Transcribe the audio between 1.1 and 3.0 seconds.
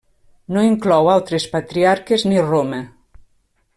altres patriarques ni Roma.